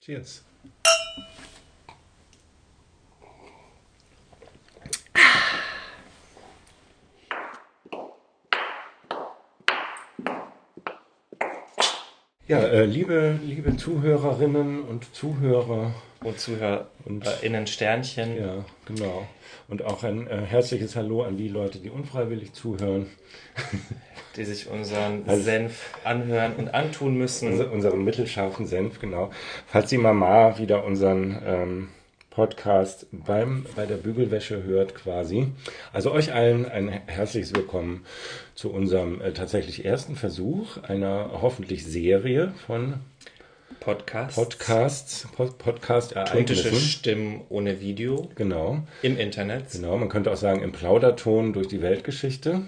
[0.00, 0.42] Cheers.
[12.48, 18.36] Ja, äh, liebe, liebe Zuhörerinnen und Zuhörer und ZuhörerInnen Sternchen.
[18.36, 19.28] Ja, genau.
[19.68, 23.06] Und auch ein äh, herzliches Hallo an die Leute, die unfreiwillig zuhören.
[24.40, 27.48] Die sich unseren also, Senf anhören und antun müssen.
[27.48, 29.30] Unser, unseren mittelscharfen Senf, genau.
[29.66, 31.88] Falls die Mama wieder unseren ähm,
[32.30, 35.48] Podcast beim, bei der Bügelwäsche hört quasi.
[35.92, 38.06] Also euch allen ein herzliches Willkommen
[38.54, 42.94] zu unserem äh, tatsächlich ersten Versuch einer hoffentlich Serie von
[43.78, 44.36] Podcasts.
[44.36, 46.76] Podcasts, Pod Podcast Ereignissen.
[46.76, 48.30] Stimmen ohne Video.
[48.36, 48.84] Genau.
[49.02, 49.70] Im Internet.
[49.72, 52.62] Genau, man könnte auch sagen im Plauderton durch die Weltgeschichte.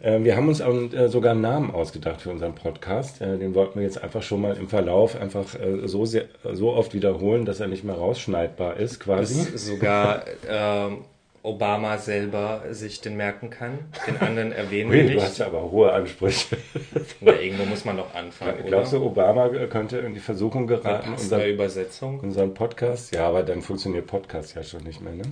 [0.00, 3.20] Äh, wir haben uns äh, sogar einen Namen ausgedacht für unseren Podcast.
[3.20, 5.46] Äh, den wollten wir jetzt einfach schon mal im Verlauf einfach
[5.84, 9.50] so, sehr, so oft wiederholen, dass er nicht mehr rausschneidbar ist, quasi.
[9.50, 11.04] Bis sogar ähm,
[11.48, 13.78] Obama selber sich den merken kann.
[14.06, 15.16] Den anderen erwähnen wir nicht.
[15.16, 16.58] Du hast ja aber hohe Ansprüche.
[17.20, 18.66] Na, irgendwo muss man doch anfangen.
[18.66, 19.00] Glaubst oder?
[19.00, 22.20] du, Obama könnte in die Versuchung geraten, unseren, Übersetzung?
[22.20, 23.14] unseren Podcast?
[23.14, 25.14] Ja, aber dann funktioniert Podcast ja schon nicht mehr.
[25.14, 25.22] Ne?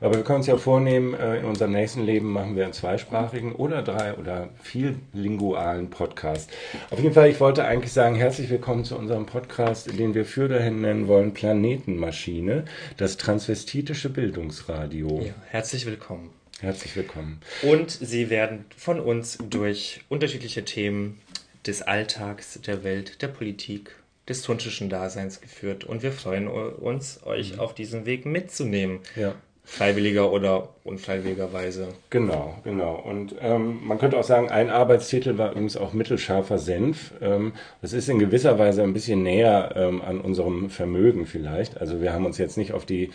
[0.00, 3.52] Aber wir können uns ja vornehmen, äh, in unserem nächsten Leben machen wir einen zweisprachigen
[3.52, 6.50] oder drei oder viel lingualen Podcast.
[6.90, 10.48] Auf jeden Fall, ich wollte eigentlich sagen, herzlich willkommen zu unserem Podcast, den wir für
[10.48, 12.64] dahin nennen wollen, Planetenmaschine,
[12.96, 15.22] das transvestitische Bildungsradio.
[15.22, 16.30] Ja, herzlich willkommen.
[16.60, 17.40] Herzlich willkommen.
[17.62, 21.20] Und Sie werden von uns durch unterschiedliche Themen
[21.66, 23.96] des Alltags, der Welt, der Politik,
[24.28, 25.84] des tunschischen Daseins geführt.
[25.84, 27.60] Und wir freuen uns, euch mhm.
[27.60, 29.00] auf diesem Weg mitzunehmen.
[29.16, 29.34] Ja.
[29.64, 31.88] Freiwilliger oder unfreiwilligerweise.
[32.10, 32.96] Genau, genau.
[32.96, 37.12] Und ähm, man könnte auch sagen, ein Arbeitstitel war übrigens auch mittelscharfer Senf.
[37.20, 41.80] Ähm, das ist in gewisser Weise ein bisschen näher ähm, an unserem Vermögen vielleicht.
[41.80, 43.10] Also wir haben uns jetzt nicht auf die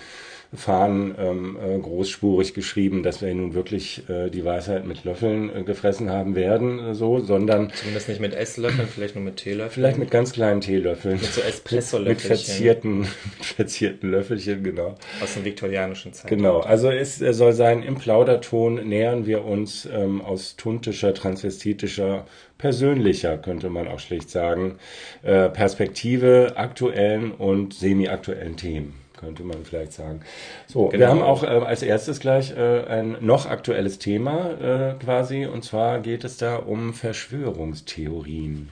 [0.53, 5.63] Fahnen ähm, äh, großspurig geschrieben, dass wir nun wirklich äh, die Weisheit mit Löffeln äh,
[5.63, 9.71] gefressen haben werden, äh, so, sondern zumindest nicht mit Esslöffeln, vielleicht nur mit Teelöffeln.
[9.71, 11.19] Vielleicht mit ganz kleinen Teelöffeln.
[11.19, 12.29] Mit so Espresso-Löffelchen.
[12.29, 13.09] Mit verzierten, mit
[13.41, 14.95] verzierten Löffelchen, genau.
[15.21, 16.29] Aus dem viktorianischen Zeit.
[16.29, 22.25] Genau, also es soll sein, im Plauderton nähern wir uns ähm, aus tuntischer, transvestitischer
[22.57, 24.79] persönlicher, könnte man auch schlicht sagen,
[25.23, 30.21] äh, Perspektive aktuellen und semi-aktuellen Themen könnte man vielleicht sagen.
[30.67, 30.99] So, genau.
[30.99, 35.63] wir haben auch äh, als erstes gleich äh, ein noch aktuelles Thema äh, quasi, und
[35.63, 38.69] zwar geht es da um Verschwörungstheorien.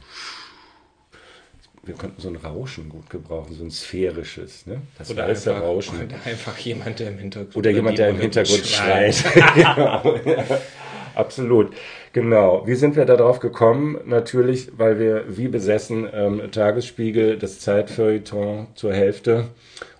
[1.85, 4.81] Wir könnten so ein Rauschen gut gebrauchen, so ein sphärisches, ne?
[4.97, 5.97] Das oder weiße einfach, Rauschen.
[6.05, 9.23] Oder einfach jemand, der im Hintergrund Oder jemand, der im Hintergrund schreit.
[9.55, 10.15] genau.
[11.15, 11.73] Absolut.
[12.13, 12.65] Genau.
[12.65, 13.97] Wie sind wir darauf gekommen?
[14.05, 19.45] Natürlich, weil wir wie besessen ähm, Tagesspiegel, das Zeitfeuilleton zur Hälfte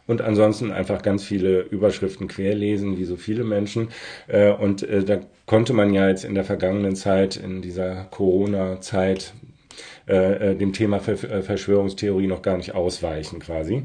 [0.08, 3.90] und ansonsten einfach ganz viele Überschriften querlesen, wie so viele Menschen.
[4.28, 9.34] Äh, und äh, da konnte man ja jetzt in der vergangenen Zeit, in dieser Corona-Zeit,
[10.06, 13.84] äh, dem Thema Verschwörungstheorie noch gar nicht ausweichen quasi.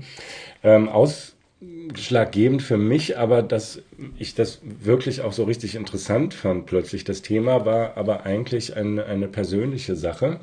[0.62, 3.82] Ähm, aus ausschlaggebend für mich, aber dass
[4.18, 7.04] ich das wirklich auch so richtig interessant fand plötzlich.
[7.04, 10.38] Das Thema war aber eigentlich ein, eine persönliche Sache,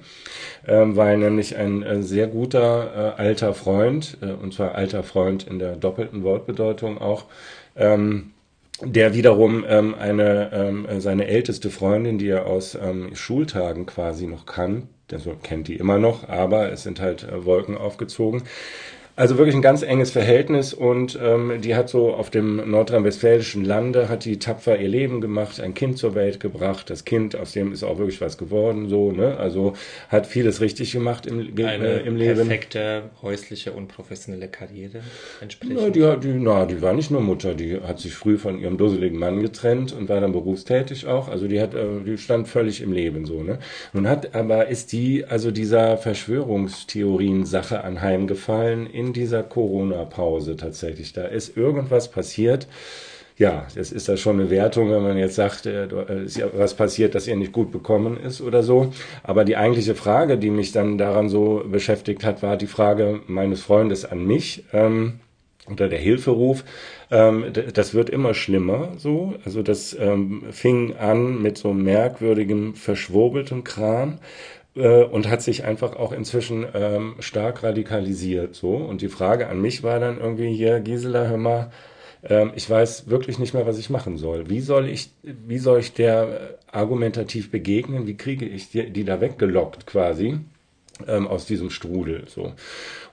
[0.67, 5.47] ähm, weil nämlich ein äh, sehr guter äh, alter Freund, äh, und zwar alter Freund
[5.47, 7.25] in der doppelten Wortbedeutung auch,
[7.75, 8.31] ähm,
[8.81, 14.45] der wiederum ähm, eine ähm, seine älteste Freundin, die er aus ähm, Schultagen quasi noch
[14.45, 18.43] kann, also kennt die immer noch, aber es sind halt äh, Wolken aufgezogen,
[19.17, 24.09] also wirklich ein ganz enges Verhältnis und ähm, die hat so auf dem nordrhein-westfälischen Lande,
[24.09, 26.89] hat die tapfer ihr Leben gemacht, ein Kind zur Welt gebracht.
[26.89, 29.37] Das Kind, aus dem ist auch wirklich was geworden, so, ne?
[29.37, 29.73] Also
[30.09, 32.35] hat vieles richtig gemacht im, Eine äh, im Leben.
[32.47, 34.99] perfekte häusliche und professionelle Karriere
[35.39, 35.77] entsprechend.
[35.81, 38.77] Na die, die, na, die war nicht nur Mutter, die hat sich früh von ihrem
[38.77, 41.29] dusseligen Mann getrennt und war dann berufstätig auch.
[41.29, 43.59] Also die hat, äh, die stand völlig im Leben, so, ne?
[43.93, 51.13] Nun hat aber, ist die, also dieser Verschwörungstheorien-Sache anheimgefallen in in dieser Corona-Pause tatsächlich.
[51.13, 52.67] Da ist irgendwas passiert.
[53.37, 56.47] Ja, das ist ja schon eine Wertung, wenn man jetzt sagt, äh, äh, ist ja
[56.55, 58.93] was passiert, dass ihr nicht gut bekommen ist oder so.
[59.23, 63.61] Aber die eigentliche Frage, die mich dann daran so beschäftigt hat, war die Frage meines
[63.61, 64.63] Freundes an mich.
[64.71, 65.19] Ähm,
[65.69, 66.63] oder der Hilferuf,
[67.09, 69.33] ähm, das wird immer schlimmer so.
[69.43, 74.19] Also das ähm, fing an mit so merkwürdigem, verschwurbeltem Kram
[74.75, 78.55] äh, und hat sich einfach auch inzwischen ähm, stark radikalisiert.
[78.55, 81.71] So und die Frage an mich war dann irgendwie hier, Gisela, hör mal,
[82.23, 84.49] ähm, ich weiß wirklich nicht mehr, was ich machen soll.
[84.49, 88.07] Wie soll ich, wie soll ich der argumentativ begegnen?
[88.07, 90.39] Wie kriege ich die, die da weggelockt quasi?
[91.07, 92.23] Ähm, aus diesem Strudel.
[92.27, 92.53] So.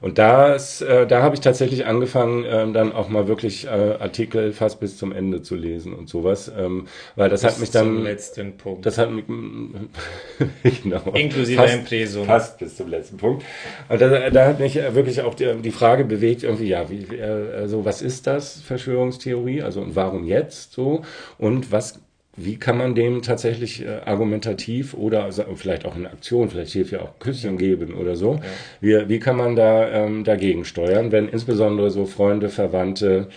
[0.01, 4.53] Und das, äh, da habe ich tatsächlich angefangen, ähm, dann auch mal wirklich äh, Artikel
[4.53, 6.87] fast bis zum Ende zu lesen und sowas, ähm,
[7.17, 8.87] weil das bis hat mich dann zum letzten Punkt.
[8.87, 9.25] Das hat mich
[10.83, 12.27] genau, inklusive fast, Impresum.
[12.27, 13.45] Fast bis zum letzten Punkt.
[13.89, 17.55] Und da, da hat mich wirklich auch die, die Frage bewegt, irgendwie ja, wie, äh,
[17.55, 19.63] also was ist das Verschwörungstheorie?
[19.63, 21.03] Also und warum jetzt so?
[21.39, 22.01] Und was
[22.37, 27.03] wie kann man dem tatsächlich äh, argumentativ oder vielleicht auch in Aktion, vielleicht hilft ja
[27.03, 28.41] auch Küsschen geben oder so,
[28.81, 29.05] ja.
[29.05, 33.29] wie, wie kann man da ähm, dagegen steuern, wenn insbesondere so Freunde, Verwandte,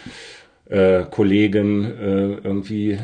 [0.69, 2.97] äh, Kollegen äh, irgendwie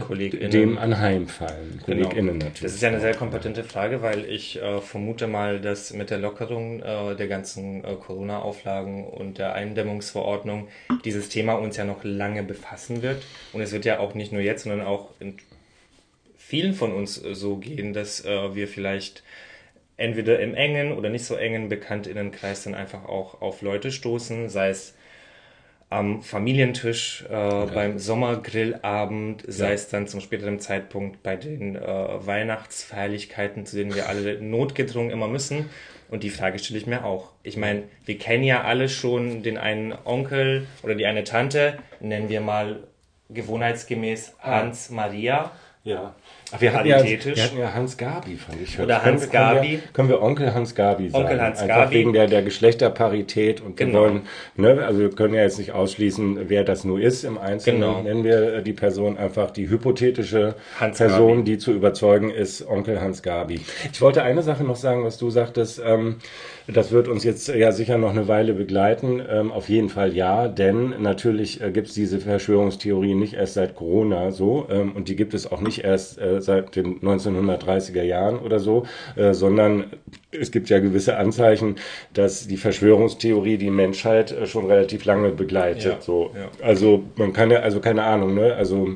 [0.51, 1.81] dem anheimfallen.
[1.85, 2.07] Genau.
[2.07, 2.61] KollegInnen natürlich.
[2.61, 6.17] Das ist ja eine sehr kompetente Frage, weil ich äh, vermute mal, dass mit der
[6.17, 10.69] Lockerung äh, der ganzen äh, Corona-Auflagen und der Eindämmungsverordnung
[11.05, 13.21] dieses Thema uns ja noch lange befassen wird.
[13.53, 15.37] Und es wird ja auch nicht nur jetzt, sondern auch in
[16.51, 19.23] vielen von uns äh, so gehen, dass äh, wir vielleicht
[19.95, 24.69] entweder im engen oder nicht so engen Bekanntinnenkreis dann einfach auch auf Leute stoßen, sei
[24.69, 24.93] es
[25.89, 27.71] am Familientisch, äh, okay.
[27.73, 29.73] beim Sommergrillabend, sei ja.
[29.73, 35.29] es dann zum späteren Zeitpunkt bei den äh, Weihnachtsfeierlichkeiten, zu denen wir alle notgedrungen immer
[35.29, 35.69] müssen.
[36.09, 37.31] Und die Frage stelle ich mir auch.
[37.43, 42.27] Ich meine, wir kennen ja alle schon den einen Onkel oder die eine Tante, nennen
[42.27, 42.83] wir mal
[43.29, 44.33] gewohnheitsgemäß.
[44.39, 45.51] Hans Maria.
[45.83, 46.15] Ja.
[46.59, 48.79] Wir, hatten ja, wir hatten ja Hans Gabi, fand ich.
[48.79, 49.67] Oder Hans können, Gabi.
[49.67, 51.23] Können wir, können wir Onkel Hans Gabi sagen.
[51.23, 51.95] Onkel Hans Einfach Gabi.
[51.95, 53.93] wegen der, der Geschlechterparität und genau.
[53.93, 54.21] wir wollen,
[54.55, 57.81] ne, also wir können ja jetzt nicht ausschließen, wer das nur ist im Einzelnen.
[57.81, 58.01] Genau.
[58.01, 61.43] Nennen wir die Person einfach die hypothetische Hans Person, Gabi.
[61.43, 63.61] die zu überzeugen ist, Onkel Hans Gabi.
[63.91, 66.17] Ich wollte eine Sache noch sagen, was du sagtest, ähm,
[66.73, 69.21] das wird uns jetzt ja sicher noch eine Weile begleiten.
[69.27, 73.75] Ähm, auf jeden Fall ja, denn natürlich äh, gibt es diese Verschwörungstheorien nicht erst seit
[73.75, 78.39] Corona so ähm, und die gibt es auch nicht erst äh, seit den 1930er Jahren
[78.39, 78.85] oder so,
[79.15, 79.85] äh, sondern
[80.31, 81.75] es gibt ja gewisse Anzeichen,
[82.13, 85.83] dass die Verschwörungstheorie die Menschheit äh, schon relativ lange begleitet.
[85.83, 86.31] Ja, so.
[86.35, 86.49] Ja.
[86.65, 88.53] Also man kann ja, also keine Ahnung, ne?
[88.55, 88.95] Also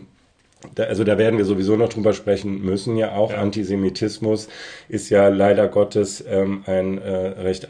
[0.75, 3.31] da, also da werden wir sowieso noch drüber sprechen müssen ja auch.
[3.31, 3.37] Ja.
[3.37, 4.47] Antisemitismus
[4.89, 7.67] ist ja leider Gottes ähm, ein äh, recht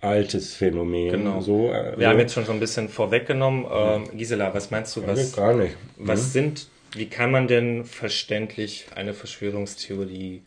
[0.00, 1.10] altes Phänomen.
[1.10, 1.40] Genau.
[1.40, 3.66] So, äh, wir haben jetzt schon so ein bisschen vorweggenommen.
[3.72, 5.06] Ähm, Gisela, was meinst du?
[5.06, 5.76] Was, gar nicht.
[5.96, 6.30] Was mhm.
[6.30, 10.42] sind, wie kann man denn verständlich eine Verschwörungstheorie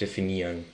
[0.00, 0.64] definieren?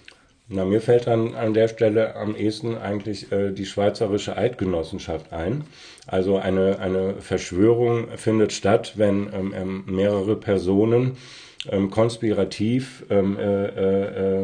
[0.51, 5.65] Na, mir fällt dann an der Stelle am ehesten eigentlich äh, die Schweizerische Eidgenossenschaft ein.
[6.07, 11.19] Also eine, eine Verschwörung findet statt, wenn ähm, ähm, mehrere Personen
[11.71, 14.43] ähm, konspirativ ähm, äh, äh,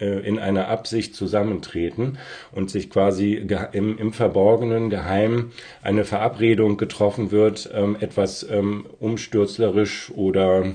[0.00, 2.18] äh, in einer Absicht zusammentreten
[2.50, 3.34] und sich quasi
[3.72, 5.52] im, im Verborgenen, geheim
[5.82, 10.72] eine Verabredung getroffen wird, ähm, etwas ähm, umstürzlerisch oder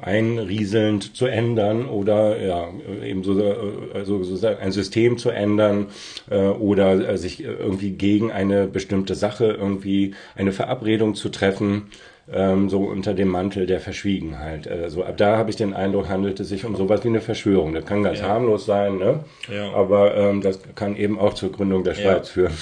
[0.00, 2.68] einrieselnd zu ändern oder ja
[3.02, 3.32] eben so
[3.94, 5.86] also sozusagen ein System zu ändern
[6.30, 11.90] äh, oder äh, sich irgendwie gegen eine bestimmte Sache irgendwie eine Verabredung zu treffen
[12.30, 14.68] ähm, so unter dem Mantel der Verschwiegenheit.
[14.68, 17.72] Also ab da habe ich den Eindruck, handelt es sich um sowas wie eine Verschwörung.
[17.72, 18.26] Das kann ganz ja.
[18.26, 19.24] harmlos sein, ne?
[19.48, 19.72] Ja.
[19.72, 22.48] aber ähm, das kann eben auch zur Gründung der Schweiz ja.
[22.48, 22.52] führen.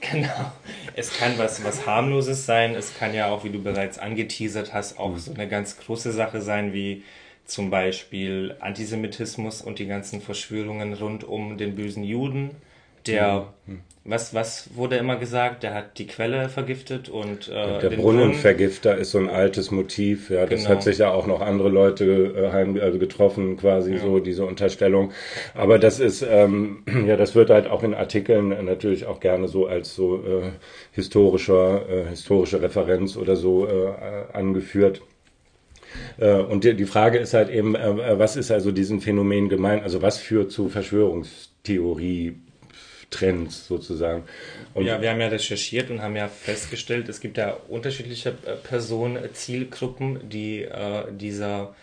[0.00, 0.52] genau
[0.94, 2.74] es kann was, was harmloses sein.
[2.74, 6.40] Es kann ja auch, wie du bereits angeteasert hast, auch so eine ganz große Sache
[6.40, 7.04] sein, wie
[7.44, 12.50] zum Beispiel Antisemitismus und die ganzen Verschwörungen rund um den bösen Juden,
[13.06, 15.62] der mhm was, was wurde immer gesagt?
[15.62, 20.28] Der hat die Quelle vergiftet und äh, der Brunnenvergifter ist so ein altes Motiv.
[20.28, 20.70] Ja, das genau.
[20.70, 24.00] hat sich ja auch noch andere Leute äh, heim, also getroffen, quasi ja.
[24.00, 25.12] so diese Unterstellung.
[25.54, 29.66] Aber das ist ähm, ja, das wird halt auch in Artikeln natürlich auch gerne so
[29.66, 30.50] als so äh,
[30.90, 33.92] historischer äh, historische Referenz oder so äh,
[34.32, 35.00] angeführt.
[36.18, 39.80] Äh, und die Frage ist halt eben, äh, was ist also diesen Phänomen gemein?
[39.84, 42.34] Also was führt zu Verschwörungstheorie?
[43.12, 44.24] Trends sozusagen.
[44.74, 48.56] Und ja, wir haben ja recherchiert und haben ja festgestellt, es gibt ja unterschiedliche äh,
[48.56, 51.74] Personen, Zielgruppen, die äh, dieser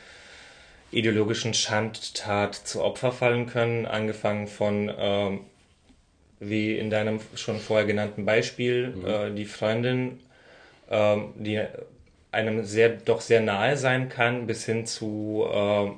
[0.91, 5.37] ideologischen Schandtat zu Opfer fallen können, angefangen von, äh,
[6.39, 9.05] wie in deinem schon vorher genannten Beispiel, mhm.
[9.05, 10.19] äh, die Freundin,
[10.89, 11.61] ähm, die
[12.31, 15.89] einem sehr, doch sehr nahe sein kann, bis hin zu äh,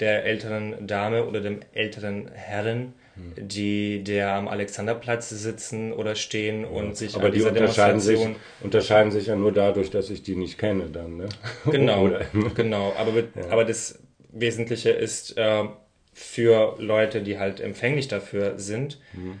[0.00, 6.68] der älteren Dame oder dem älteren Herren, die der am Alexanderplatz sitzen oder stehen ja,
[6.68, 10.10] und sich aber an dieser die unterscheiden Demonstration sich, unterscheiden sich ja nur dadurch, dass
[10.10, 11.28] ich die nicht kenne dann, ne?
[11.70, 12.10] Genau,
[12.54, 12.92] genau.
[12.98, 13.24] Aber, ja.
[13.50, 13.98] aber das
[14.30, 15.64] Wesentliche ist äh,
[16.12, 19.40] für Leute, die halt empfänglich dafür sind, mhm.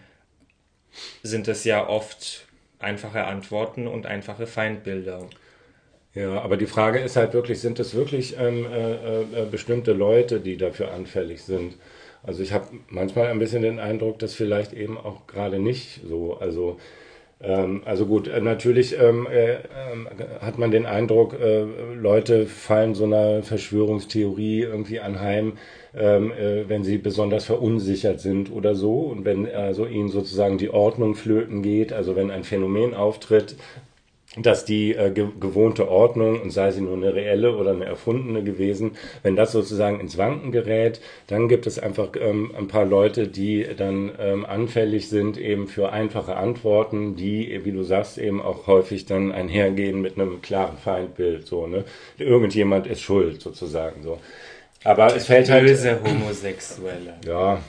[1.22, 2.46] sind es ja oft
[2.78, 5.28] einfache Antworten und einfache Feindbilder.
[6.14, 10.40] Ja, aber die Frage ist halt wirklich, sind es wirklich ähm, äh, äh, bestimmte Leute,
[10.40, 11.76] die dafür anfällig sind?
[12.26, 16.36] Also ich habe manchmal ein bisschen den Eindruck, dass vielleicht eben auch gerade nicht so,
[16.38, 16.76] also
[17.40, 19.58] ähm, also gut, äh, natürlich ähm, äh, äh,
[20.40, 25.52] hat man den Eindruck, äh, Leute fallen so einer Verschwörungstheorie irgendwie anheim,
[25.94, 29.00] ähm, äh, wenn sie besonders verunsichert sind oder so.
[29.00, 33.56] Und wenn also ihnen sozusagen die Ordnung flöten geht, also wenn ein Phänomen auftritt,
[34.36, 38.42] dass die äh, ge gewohnte Ordnung, und sei sie nur eine reelle oder eine erfundene
[38.42, 43.28] gewesen, wenn das sozusagen ins Wanken gerät, dann gibt es einfach ähm, ein paar Leute,
[43.28, 48.66] die dann ähm, anfällig sind eben für einfache Antworten, die, wie du sagst, eben auch
[48.66, 51.84] häufig dann einhergehen mit einem klaren Feindbild, so, ne?
[52.18, 54.18] Irgendjemand ist schuld, sozusagen, so.
[54.84, 55.66] Aber es fällt halt.
[55.66, 57.14] Böse Homosexuelle.
[57.26, 57.60] Ja,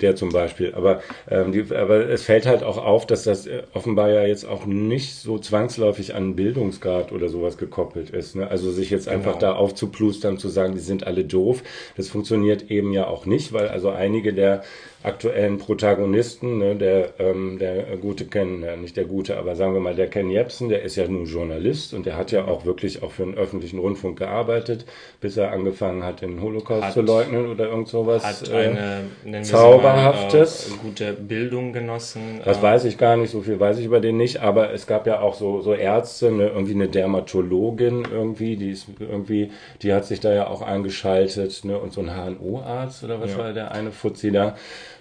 [0.00, 0.74] der zum Beispiel.
[0.74, 1.00] Aber,
[1.30, 4.66] ähm, die, aber es fällt halt auch auf, dass das äh, offenbar ja jetzt auch
[4.66, 8.36] nicht so zwangsläufig an Bildungsgrad oder sowas gekoppelt ist.
[8.36, 8.48] Ne?
[8.48, 9.52] Also sich jetzt einfach genau.
[9.52, 11.62] da aufzuplustern, zu sagen, die sind alle doof,
[11.96, 14.62] das funktioniert eben ja auch nicht, weil also einige der
[15.04, 19.80] aktuellen Protagonisten, ne, der, ähm, der gute Ken, ja, nicht der gute, aber sagen wir
[19.80, 23.02] mal der Ken Jebsen, der ist ja nun Journalist und der hat ja auch wirklich
[23.02, 24.84] auch für den öffentlichen Rundfunk gearbeitet,
[25.20, 28.24] bis er angefangen hat, den Holocaust hat, zu leugnen oder irgend sowas.
[28.24, 30.70] Hat eine äh, Zauberhaftes.
[30.70, 32.40] Mal, äh, gute Bildung genossen.
[32.44, 34.86] Das äh, weiß ich gar nicht, so viel weiß ich über den nicht, aber es
[34.86, 39.50] gab ja auch so, so Ärzte, ne, irgendwie eine Dermatologin irgendwie, die ist irgendwie,
[39.82, 43.38] die hat sich da ja auch eingeschaltet, ne, und so ein HNO-Arzt oder was ja.
[43.38, 44.56] war der eine Fuzzi da.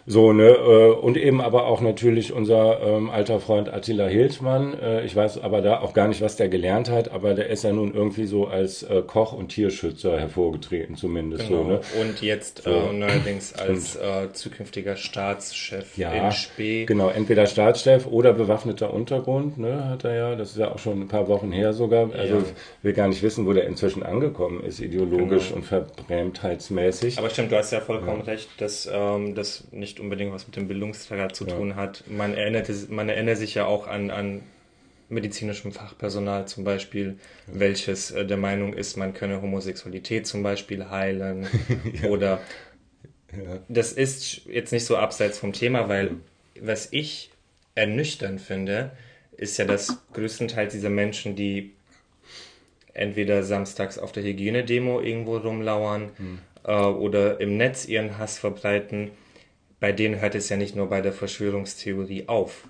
[0.05, 4.77] So, ne, äh, und eben aber auch natürlich unser ähm, alter Freund Attila Hildmann.
[4.79, 7.63] Äh, ich weiß aber da auch gar nicht, was der gelernt hat, aber der ist
[7.63, 11.63] ja nun irgendwie so als äh, Koch und Tierschützer hervorgetreten, zumindest genau.
[11.63, 11.81] so, ne?
[12.01, 12.71] Und jetzt so.
[12.71, 16.85] äh, neuerdings als äh, zukünftiger Staatschef ja, in Spee.
[16.85, 20.35] Genau, entweder Staatschef oder bewaffneter Untergrund, ne, hat er ja.
[20.35, 22.11] Das ist ja auch schon ein paar Wochen her sogar.
[22.13, 22.43] Also ja.
[22.81, 25.57] will gar nicht wissen, wo der inzwischen angekommen ist, ideologisch genau.
[25.57, 27.17] und verbrämtheitsmäßig.
[27.17, 28.31] Aber stimmt, du hast ja vollkommen ja.
[28.31, 31.55] recht, dass ähm, das nicht nicht unbedingt was mit dem Bildungsträger zu ja.
[31.55, 32.03] tun hat.
[32.07, 34.41] Man erinnert, man erinnert sich ja auch an, an
[35.09, 37.17] medizinischem Fachpersonal zum Beispiel,
[37.47, 37.59] ja.
[37.59, 41.47] welches äh, der Meinung ist, man könne Homosexualität zum Beispiel heilen
[42.01, 42.09] ja.
[42.09, 42.39] oder
[43.69, 46.15] das ist jetzt nicht so abseits vom Thema, weil
[46.59, 47.31] was ich
[47.75, 48.91] ernüchternd finde,
[49.37, 51.71] ist ja, dass größtenteils dieser Menschen, die
[52.93, 56.39] entweder samstags auf der Hygienedemo irgendwo rumlauern hm.
[56.65, 59.11] äh, oder im Netz ihren Hass verbreiten,
[59.81, 62.67] bei denen hört es ja nicht nur bei der Verschwörungstheorie auf.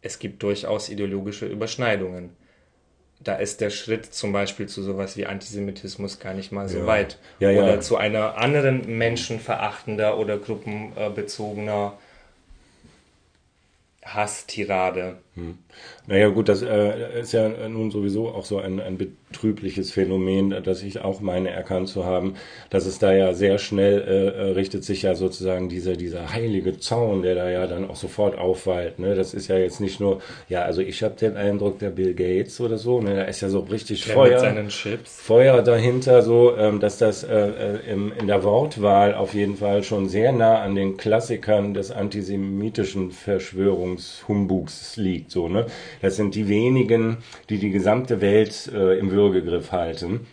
[0.00, 2.30] Es gibt durchaus ideologische Überschneidungen.
[3.20, 6.86] Da ist der Schritt zum Beispiel zu sowas wie Antisemitismus gar nicht mal so ja.
[6.86, 7.18] weit.
[7.40, 7.62] Ja, ja.
[7.62, 11.98] Oder zu einer anderen menschenverachtender oder gruppenbezogener
[14.02, 15.18] Hasstirade.
[15.36, 15.58] Hm.
[16.06, 20.82] Naja gut, das äh, ist ja nun sowieso auch so ein, ein betrübliches Phänomen, das
[20.82, 22.36] ich auch meine erkannt zu haben,
[22.70, 26.78] dass es da ja sehr schnell äh, äh, richtet sich ja sozusagen dieser, dieser heilige
[26.78, 28.98] Zaun, der da ja dann auch sofort aufweilt.
[28.98, 29.14] Ne?
[29.14, 32.58] Das ist ja jetzt nicht nur, ja, also ich habe den Eindruck, der Bill Gates
[32.60, 33.16] oder so, ne?
[33.16, 34.40] da ist ja so richtig der Feuer,
[35.04, 39.82] Feuer dahinter, so, ähm, dass das äh, äh, im, in der Wortwahl auf jeden Fall
[39.82, 45.25] schon sehr nah an den Klassikern des antisemitischen Verschwörungshumbugs liegt.
[45.28, 45.66] So, ne?
[46.02, 47.18] Das sind die wenigen,
[47.48, 50.26] die die gesamte Welt äh, im Würgegriff halten.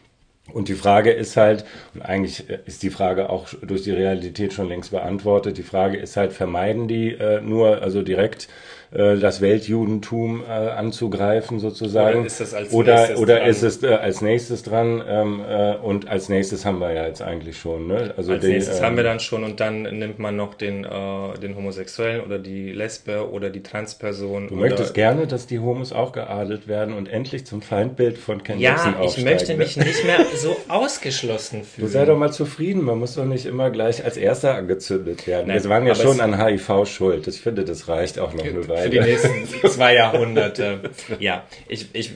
[0.51, 4.51] Und die Frage ist halt, und eigentlich äh, ist die Frage auch durch die Realität
[4.53, 8.49] schon längst beantwortet, die Frage ist halt, vermeiden die äh, nur, also direkt
[8.93, 12.19] äh, das Weltjudentum äh, anzugreifen sozusagen.
[12.19, 13.49] Oder ist das als oder, nächstes oder dran?
[13.49, 17.21] ist es äh, als nächstes dran ähm, äh, und als nächstes haben wir ja jetzt
[17.21, 17.87] eigentlich schon.
[17.87, 18.13] Ne?
[18.15, 20.83] Also als die, nächstes ähm, haben wir dann schon und dann nimmt man noch den,
[20.83, 24.49] äh, den Homosexuellen oder die Lesbe oder die Transperson.
[24.49, 28.59] Du möchtest gerne, dass die Homos auch geadelt werden und endlich zum Feindbild von Ken
[28.59, 29.57] Ja, ich möchte ne?
[29.57, 31.83] mich nicht mehr so ausgeschlossen fühlen.
[31.83, 35.47] Du sei doch mal zufrieden, man muss doch nicht immer gleich als Erster angezündet werden.
[35.47, 37.27] Nein, wir waren ja schon an HIV schuld.
[37.27, 40.91] Ich finde, das reicht auch noch eine Weile für die nächsten zwei Jahrhunderte.
[41.19, 42.11] Ja, ich, ich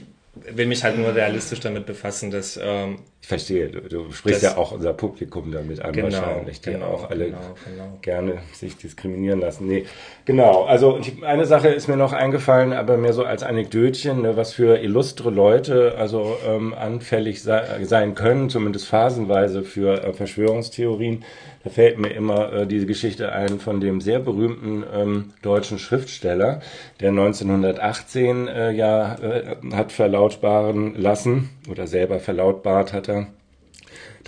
[0.50, 2.58] will mich halt nur realistisch damit befassen, dass.
[2.62, 6.72] Ähm, ich verstehe, du, du sprichst ja auch unser Publikum damit an, genau, wahrscheinlich, die
[6.72, 7.98] genau, auch alle genau, genau.
[8.00, 9.66] gerne sich diskriminieren lassen.
[9.66, 9.84] Nee,
[10.24, 10.64] genau.
[10.64, 14.78] Also eine Sache ist mir noch eingefallen, aber mehr so als Anekdötchen, ne, was für
[14.78, 21.24] illustre Leute also ähm, anfällig sei, sein können, zumindest phasenweise für äh, Verschwörungstheorien.
[21.68, 26.62] Da fällt mir immer äh, diese Geschichte ein von dem sehr berühmten ähm, deutschen Schriftsteller,
[26.98, 33.26] der 1918 äh, ja äh, hat verlautbaren lassen oder selber verlautbart hat er,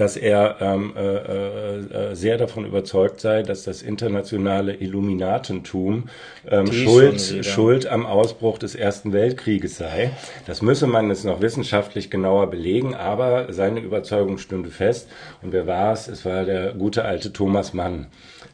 [0.01, 6.09] dass er ähm, äh, äh, sehr davon überzeugt sei, dass das internationale Illuminatentum
[6.49, 10.11] ähm, Schuld, Schuld am Ausbruch des Ersten Weltkrieges sei.
[10.47, 15.11] Das müsse man jetzt noch wissenschaftlich genauer belegen, aber seine Überzeugung stünde fest.
[15.43, 16.09] Und wer war es?
[16.09, 18.07] Es war der gute alte Thomas Mann.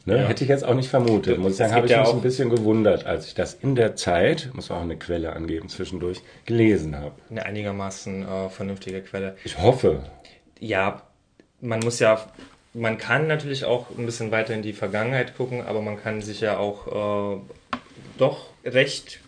[0.04, 0.16] Ne?
[0.18, 0.26] Ja.
[0.26, 1.38] Hätte ich jetzt auch nicht vermutet.
[1.38, 3.94] Muss ich sagen, habe ich ja mich ein bisschen gewundert, als ich das in der
[3.94, 7.12] Zeit, muss auch eine Quelle angeben, zwischendurch gelesen habe.
[7.30, 9.36] Eine einigermaßen äh, vernünftige Quelle.
[9.44, 10.00] Ich hoffe.
[10.58, 11.02] Ja,
[11.60, 12.24] man muss ja,
[12.74, 16.40] man kann natürlich auch ein bisschen weiter in die Vergangenheit gucken, aber man kann sich
[16.40, 17.40] ja auch äh,
[18.18, 19.20] doch recht,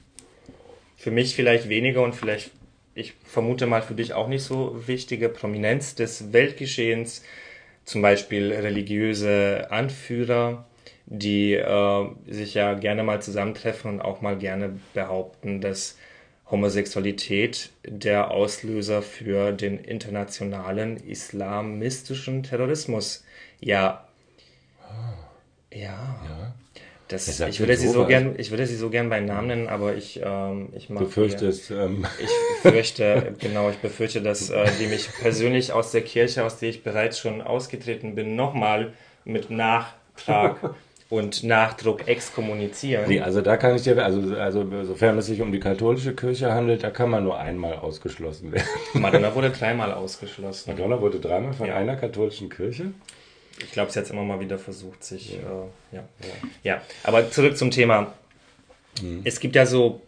[0.96, 2.50] für mich vielleicht weniger und vielleicht,
[2.94, 7.22] ich vermute mal für dich auch nicht so wichtige Prominenz des Weltgeschehens,
[7.84, 10.66] zum Beispiel religiöse Anführer,
[11.06, 15.96] die äh, sich ja gerne mal zusammentreffen und auch mal gerne behaupten, dass
[16.50, 23.24] Homosexualität der Auslöser für den internationalen islamistischen Terrorismus
[23.60, 24.08] ja
[25.72, 26.54] ja, ja.
[27.08, 29.94] Das, ich würde sie so gern, ich würde sie so gern beim Namen nennen, aber
[29.94, 31.04] ich, ähm, ich mag.
[31.04, 32.06] Befürchtest, ähm.
[32.22, 36.68] Ich fürchte, genau, ich befürchte, dass äh, die mich persönlich aus der Kirche, aus der
[36.68, 38.92] ich bereits schon ausgetreten bin, nochmal
[39.24, 40.74] mit Nachtrag
[41.10, 43.08] und Nachdruck exkommunizieren.
[43.08, 46.52] Nee, also da kann ich dir, also, also sofern es sich um die katholische Kirche
[46.52, 48.66] handelt, da kann man nur einmal ausgeschlossen werden.
[48.94, 50.70] Madonna wurde dreimal ausgeschlossen.
[50.70, 51.76] Madonna wurde dreimal von ja.
[51.76, 52.92] einer katholischen Kirche?
[53.60, 55.32] Ich glaube, sie hat es immer mal wieder versucht, sich.
[55.32, 56.04] Ja, äh, ja.
[56.20, 56.28] ja.
[56.62, 56.82] ja.
[57.04, 58.12] aber zurück zum Thema.
[59.00, 59.22] Mhm.
[59.24, 60.02] Es gibt ja so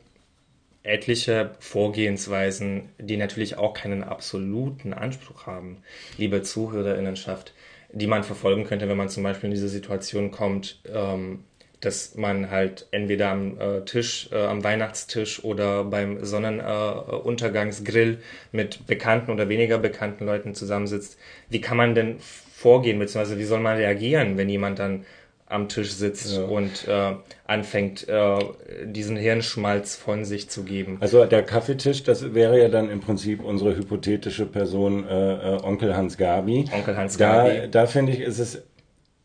[0.83, 5.79] etliche Vorgehensweisen, die natürlich auch keinen absoluten Anspruch haben,
[6.17, 7.53] liebe Zuhörerinnenschaft,
[7.93, 11.45] die man verfolgen könnte, wenn man zum Beispiel in diese Situation kommt, ähm,
[11.81, 18.87] dass man halt entweder am äh, Tisch, äh, am Weihnachtstisch oder beim Sonnenuntergangsgrill äh, mit
[18.87, 21.19] bekannten oder weniger bekannten Leuten zusammensitzt.
[21.49, 25.07] Wie kann man denn vorgehen, beziehungsweise wie soll man reagieren, wenn jemand dann
[25.51, 26.45] am Tisch sitzt ja.
[26.45, 27.15] und äh,
[27.47, 28.39] anfängt, äh,
[28.85, 30.99] diesen Hirnschmalz von sich zu geben.
[31.01, 35.97] Also der Kaffeetisch, das wäre ja dann im Prinzip unsere hypothetische Person äh, äh Onkel
[35.97, 36.67] Hans Gabi.
[36.73, 37.61] Onkel Hans Gabi.
[37.63, 38.63] Da, da finde ich, ist es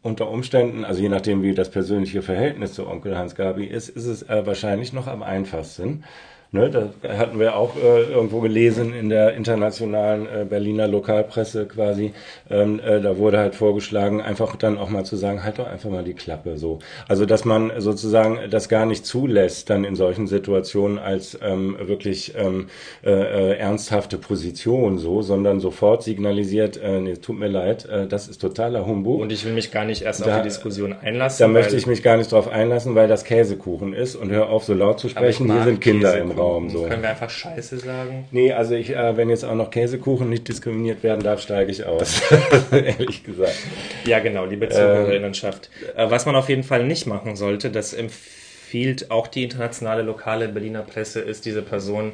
[0.02, 4.06] unter Umständen, also je nachdem, wie das persönliche Verhältnis zu Onkel Hans Gabi ist, ist
[4.06, 6.04] es äh, wahrscheinlich noch am einfachsten
[6.52, 12.14] Ne, da hatten wir auch äh, irgendwo gelesen in der internationalen äh, Berliner Lokalpresse quasi.
[12.50, 15.90] Ähm, äh, da wurde halt vorgeschlagen, einfach dann auch mal zu sagen, halt doch einfach
[15.90, 16.80] mal die Klappe so.
[17.10, 22.34] Also dass man sozusagen das gar nicht zulässt, dann in solchen Situationen als ähm, wirklich
[22.38, 22.68] ähm,
[23.04, 28.28] äh, äh, ernsthafte Position so, sondern sofort signalisiert, äh, nee, tut mir leid, äh, das
[28.28, 29.20] ist totaler Humbug.
[29.20, 31.44] Und ich will mich gar nicht erst da, auf die Diskussion einlassen.
[31.44, 34.64] Da möchte ich mich gar nicht drauf einlassen, weil das Käsekuchen ist und hör auf
[34.64, 36.32] so laut zu sprechen, hier sind Kinder Käsekuchen.
[36.32, 36.70] im Raum.
[36.70, 36.84] So.
[36.84, 38.26] Können wir einfach Scheiße sagen?
[38.32, 41.86] Nee, also ich, äh, wenn jetzt auch noch Käsekuchen nicht diskriminiert werden darf, steige ich
[41.86, 42.22] aus.
[42.72, 43.58] Ehrlich gesagt.
[44.06, 45.70] Ja, genau, liebe Zuhörerinnenschaft.
[45.96, 50.02] Ähm, äh, was man auf jeden Fall nicht machen sollte, das empfiehlt auch die internationale
[50.02, 52.14] lokale Berliner Presse, ist diese Person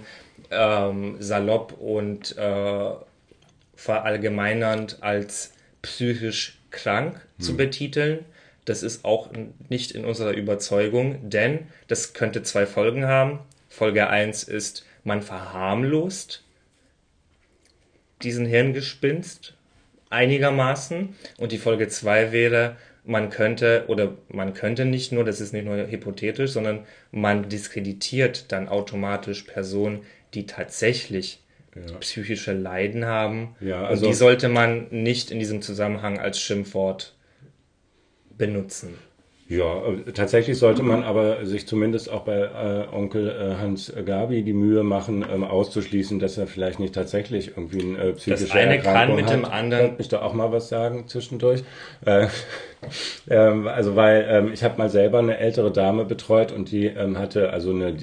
[0.52, 2.92] ähm, salopp und äh,
[3.76, 7.46] verallgemeinernd als psychisch krank hm.
[7.46, 8.26] zu betiteln.
[8.66, 9.30] Das ist auch
[9.70, 13.40] nicht in unserer Überzeugung, denn das könnte zwei Folgen haben.
[13.72, 16.44] Folge 1 ist, man verharmlost
[18.22, 19.56] diesen Hirngespinst
[20.10, 21.16] einigermaßen.
[21.38, 25.64] Und die Folge 2 wäre, man könnte, oder man könnte nicht nur, das ist nicht
[25.64, 30.02] nur hypothetisch, sondern man diskreditiert dann automatisch Personen,
[30.34, 31.40] die tatsächlich
[31.74, 31.96] ja.
[32.00, 33.56] psychische Leiden haben.
[33.62, 37.16] Ja, also und die sollte man nicht in diesem Zusammenhang als Schimpfwort
[38.38, 38.98] benutzen.
[39.52, 44.44] Ja, äh, tatsächlich sollte man aber sich zumindest auch bei äh, Onkel äh, Hans Gabi
[44.44, 48.56] die Mühe machen, ähm, auszuschließen, dass er vielleicht nicht tatsächlich irgendwie ein äh, psychische Das
[48.56, 49.34] eine Erkrankung kann mit hat.
[49.34, 49.88] dem anderen.
[49.88, 51.66] Könnte ich da auch mal was sagen zwischendurch?
[52.06, 52.28] Äh,
[53.30, 57.18] ähm, also weil ähm, ich habe mal selber eine ältere Dame betreut und die ähm,
[57.18, 57.98] hatte also eine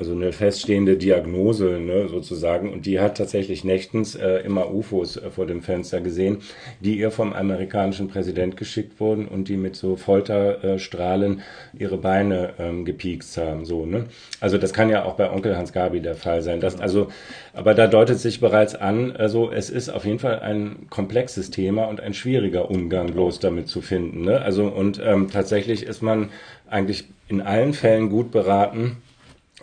[0.00, 2.72] also eine feststehende Diagnose ne, sozusagen.
[2.72, 6.38] Und die hat tatsächlich nächtens äh, immer UFOs äh, vor dem Fenster gesehen,
[6.80, 12.54] die ihr vom amerikanischen Präsident geschickt wurden und die mit so Folterstrahlen äh, ihre Beine
[12.58, 14.06] ähm, gepiekst haben so ne.
[14.40, 16.60] Also das kann ja auch bei Onkel Hans Gabi der Fall sein.
[16.60, 17.08] Das also
[17.52, 21.84] aber da deutet sich bereits an also es ist auf jeden Fall ein komplexes Thema
[21.84, 26.30] und ein schwieriger Umgang bloß damit zu finden ne also und ähm, tatsächlich ist man
[26.68, 28.98] eigentlich in allen Fällen gut beraten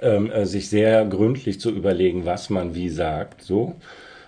[0.02, 3.76] ähm, äh, sich sehr gründlich zu überlegen, was man wie sagt, so.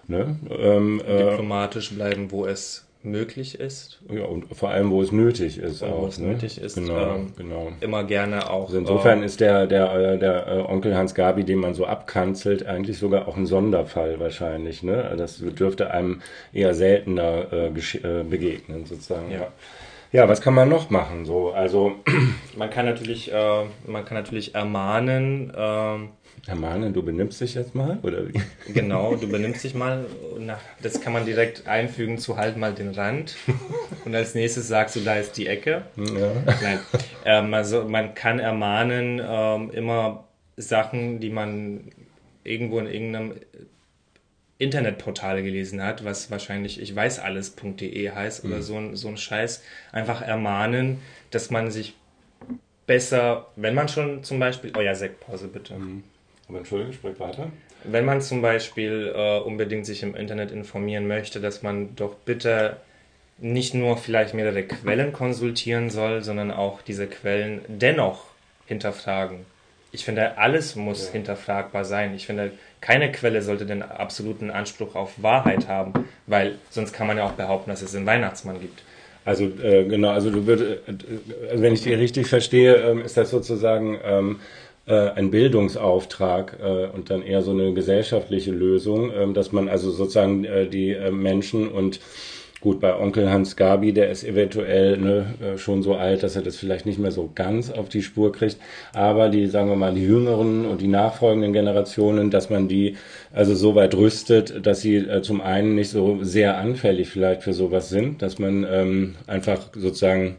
[0.08, 0.38] Ne?
[0.50, 4.00] Ähm, äh, Diplomatisch bleiben, wo es möglich ist.
[4.12, 5.84] Ja, und vor allem, wo es nötig ist.
[5.84, 6.30] Und auch, wo es ne?
[6.30, 6.76] nötig ist.
[6.76, 7.72] Genau, ähm, genau.
[7.80, 8.68] Immer gerne auch.
[8.68, 11.86] Also insofern ähm, ist der, der, äh, der äh, Onkel Hans Gabi, den man so
[11.86, 14.84] abkanzelt, eigentlich sogar auch ein Sonderfall wahrscheinlich.
[14.84, 15.14] Ne?
[15.18, 19.32] Das dürfte einem eher seltener äh, äh, begegnen, sozusagen.
[19.32, 19.38] Ja.
[19.38, 19.48] ja,
[20.28, 21.26] was kann man noch machen?
[21.26, 21.96] So, also
[22.58, 26.10] man kann natürlich, äh, man kann natürlich ermahnen, ähm,
[26.48, 28.00] Herr Mahnen, du benimmst dich jetzt mal?
[28.02, 28.42] Oder wie?
[28.74, 30.06] genau, du benimmst dich mal,
[30.40, 33.36] na, das kann man direkt einfügen zu halt mal den Rand
[34.06, 35.84] und als nächstes sagst du, da ist die Ecke.
[35.98, 36.56] Ja.
[36.62, 36.80] Nein,
[37.26, 40.26] ähm, also man kann ermahnen ähm, immer
[40.58, 41.92] Sachen, die man
[42.44, 43.34] irgendwo in irgendeinem
[44.60, 49.64] Internetportal gelesen hat, was wahrscheinlich ich weiß alles.de heißt oder so ein, so ein Scheiß,
[49.92, 51.00] einfach ermahnen,
[51.32, 51.96] dass man sich
[52.86, 55.76] besser, wenn man schon zum Beispiel, oh ja, Sektpause bitte.
[56.48, 57.52] Aber Entschuldigung, sprich weiter.
[57.86, 62.78] Wenn man zum Beispiel äh, unbedingt sich im Internet informieren möchte, dass man doch bitte
[63.38, 68.26] nicht nur vielleicht mehrere Quellen konsultieren soll, sondern auch diese Quellen dennoch
[68.66, 69.46] hinterfragen.
[69.92, 71.14] Ich finde, alles muss Ja.
[71.14, 72.14] hinterfragbar sein.
[72.16, 75.94] Ich finde, keine Quelle sollte den absoluten Anspruch auf Wahrheit haben,
[76.28, 78.84] weil sonst kann man ja auch behaupten, dass es einen Weihnachtsmann gibt.
[79.26, 83.18] Also äh, genau, also du würdest, äh, also wenn ich dich richtig verstehe, ähm, ist
[83.18, 84.40] das sozusagen ähm,
[84.88, 89.92] äh, ein Bildungsauftrag äh, und dann eher so eine gesellschaftliche Lösung, ähm, dass man also
[89.92, 92.00] sozusagen äh, die äh, Menschen und
[92.62, 96.42] gut bei Onkel Hans Gabi, der ist eventuell ne, äh, schon so alt, dass er
[96.42, 98.58] das vielleicht nicht mehr so ganz auf die Spur kriegt,
[98.94, 102.98] aber die, sagen wir mal, die jüngeren und die nachfolgenden Generationen, dass man die
[103.32, 107.54] also so weit rüstet, dass sie äh, zum einen nicht so sehr anfällig vielleicht für
[107.54, 110.36] sowas sind, dass man ähm, einfach sozusagen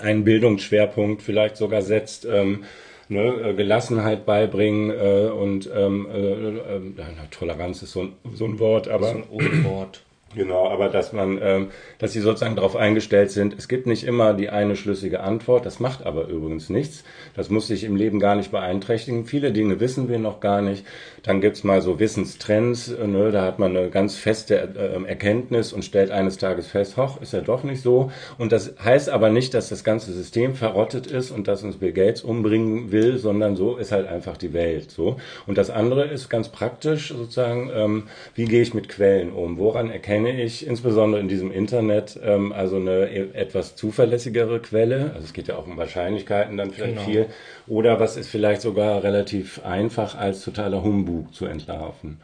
[0.00, 2.64] einen Bildungsschwerpunkt vielleicht sogar setzt, ähm,
[3.08, 8.46] ne, äh, Gelassenheit beibringen äh, und ähm, äh, äh, na, Toleranz ist so ein, so
[8.46, 10.02] ein Wort, aber So ein Unwort.
[10.34, 14.32] Genau, aber dass man, ähm, dass sie sozusagen darauf eingestellt sind, es gibt nicht immer
[14.32, 17.04] die eine schlüssige Antwort, das macht aber übrigens nichts.
[17.34, 19.26] Das muss sich im Leben gar nicht beeinträchtigen.
[19.26, 20.86] Viele Dinge wissen wir noch gar nicht.
[21.22, 25.72] Dann gibt's mal so Wissenstrends, äh, ne, da hat man eine ganz feste äh, Erkenntnis
[25.72, 28.10] und stellt eines Tages fest, hoch, ist ja doch nicht so.
[28.38, 31.92] Und das heißt aber nicht, dass das ganze System verrottet ist und dass uns Bill
[31.92, 34.90] Gates umbringen will, sondern so ist halt einfach die Welt.
[34.90, 35.16] So.
[35.46, 38.02] Und das andere ist ganz praktisch sozusagen, ähm,
[38.34, 39.58] wie gehe ich mit Quellen um?
[39.58, 45.12] Woran erkenne ich, insbesondere in diesem Internet, ähm, also eine e- etwas zuverlässigere Quelle?
[45.14, 47.04] Also es geht ja auch um Wahrscheinlichkeiten dann vielleicht Genau.
[47.06, 47.26] viel.
[47.66, 52.20] Oder was ist vielleicht sogar relativ einfach als totaler Humbug zu entlarven?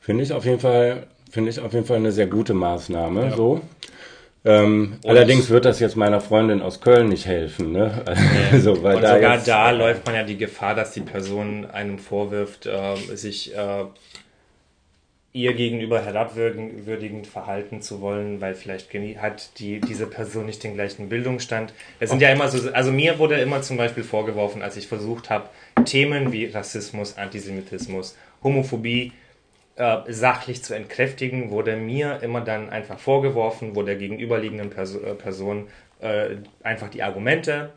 [0.00, 3.26] Finde ich auf jeden Fall, finde ich auf jeden Fall eine sehr gute Maßnahme.
[3.26, 3.36] Ja.
[3.36, 3.60] So.
[4.44, 8.02] Ähm, allerdings wird das jetzt meiner Freundin aus Köln nicht helfen, ne?
[8.52, 11.98] Also, weil Und da sogar da läuft man ja die Gefahr, dass die Person einem
[11.98, 13.84] vorwirft, äh, sich äh,
[15.34, 21.08] ihr gegenüber herabwürdigend verhalten zu wollen, weil vielleicht hat die, diese Person nicht den gleichen
[21.08, 21.72] Bildungsstand.
[22.00, 25.30] Es sind ja immer so, also mir wurde immer zum Beispiel vorgeworfen, als ich versucht
[25.30, 25.48] habe,
[25.86, 29.12] Themen wie Rassismus, Antisemitismus, Homophobie
[29.76, 35.14] äh, sachlich zu entkräftigen, wurde mir immer dann einfach vorgeworfen, wo der gegenüberliegenden Perso äh,
[35.14, 35.68] Person
[36.00, 37.72] äh, einfach die Argumente,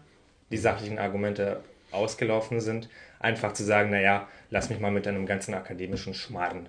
[0.51, 2.89] die sachlichen Argumente ausgelaufen sind,
[3.19, 6.67] einfach zu sagen, naja, lass mich mal mit deinem ganzen akademischen Schmarrn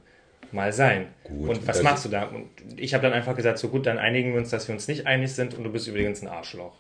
[0.52, 1.06] mal sein.
[1.24, 2.24] Gut, und was das- machst du da?
[2.24, 4.88] Und ich habe dann einfach gesagt, so gut, dann einigen wir uns, dass wir uns
[4.88, 6.72] nicht einig sind und du bist übrigens ein Arschloch.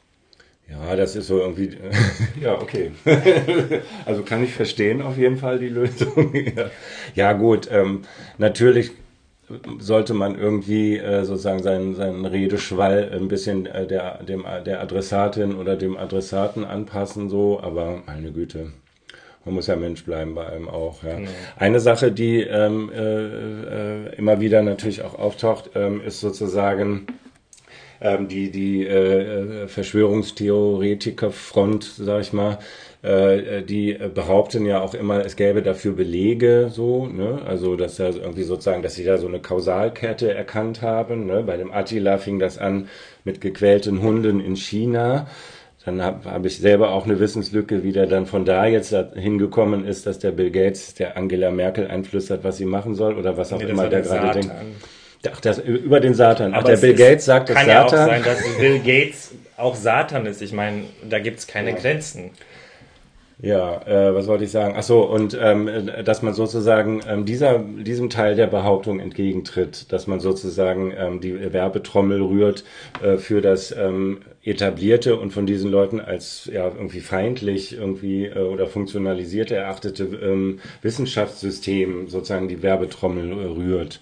[0.68, 1.76] Ja, das ist so irgendwie.
[2.40, 2.90] ja, okay.
[4.04, 6.34] also kann ich verstehen auf jeden Fall die Lösung.
[6.56, 6.70] ja.
[7.14, 7.68] ja, gut.
[7.70, 8.02] Ähm,
[8.38, 8.90] natürlich
[9.78, 15.54] sollte man irgendwie äh, sozusagen seinen, seinen Redeschwall ein bisschen äh, der, dem, der Adressatin
[15.54, 18.72] oder dem Adressaten anpassen, so, aber meine Güte.
[19.46, 21.02] Man muss ja Mensch bleiben bei einem auch.
[21.04, 21.14] Ja.
[21.14, 21.30] Genau.
[21.56, 27.06] Eine Sache, die ähm, äh, äh, immer wieder natürlich auch auftaucht, ähm, ist sozusagen
[28.00, 32.58] ähm, die, die äh, Verschwörungstheoretikerfront, sag ich mal,
[33.02, 37.42] äh, die äh, behaupten ja auch immer, es gäbe dafür Belege, so, ne?
[37.46, 41.26] Also, dass da irgendwie sozusagen, dass sie da so eine Kausalkette erkannt haben.
[41.26, 41.44] Ne?
[41.46, 42.88] Bei dem Attila fing das an
[43.22, 45.28] mit gequälten Hunden in China.
[45.86, 49.86] Dann habe hab ich selber auch eine Wissenslücke, wie der dann von da jetzt hingekommen
[49.86, 53.52] ist, dass der Bill Gates der Angela Merkel einflüstert, was sie machen soll oder was
[53.52, 54.58] auch Nee, immer der gerade Satan.
[54.58, 55.32] denkt.
[55.32, 56.52] Ach, das über den Satan.
[56.54, 58.06] Ach, Aber der Bill ist- Gates sagt, das Kann ja auch Satan.
[58.08, 60.42] sein, dass Bill Gates auch Satan ist.
[60.42, 61.76] Ich meine, da gibt es keine Ja.
[61.76, 62.30] Grenzen.
[63.38, 64.76] Ja, äh, was wollte ich sagen?
[64.78, 69.92] Ach so, und ähm, äh, dass man sozusagen ähm, dieser, diesem Teil der Behauptung entgegentritt,
[69.92, 72.64] dass man sozusagen ähm, die Werbetrommel rührt
[73.02, 78.38] äh, für das ähm, etablierte und von diesen Leuten als ja irgendwie feindlich irgendwie äh,
[78.38, 84.00] oder funktionalisiert erachtete ähm, Wissenschaftssystem sozusagen die Werbetrommel äh, rührt.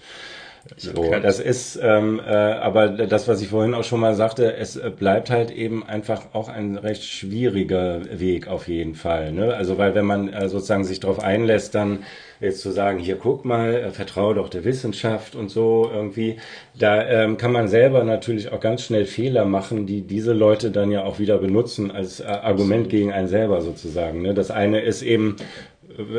[0.77, 4.75] So, das ist, ähm, äh, aber das, was ich vorhin auch schon mal sagte, es
[4.75, 9.31] äh, bleibt halt eben einfach auch ein recht schwieriger Weg auf jeden Fall.
[9.31, 9.53] Ne?
[9.53, 11.99] Also weil wenn man äh, sozusagen sich darauf einlässt, dann
[12.41, 16.37] jetzt zu sagen, hier guck mal, äh, vertraue doch der Wissenschaft und so irgendwie,
[16.77, 20.89] da ähm, kann man selber natürlich auch ganz schnell Fehler machen, die diese Leute dann
[20.91, 24.23] ja auch wieder benutzen als äh, Argument gegen einen selber sozusagen.
[24.23, 24.33] Ne?
[24.33, 25.35] Das eine ist eben,